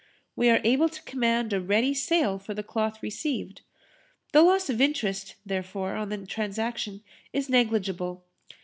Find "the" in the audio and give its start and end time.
2.55-2.63, 4.33-4.41, 6.09-6.25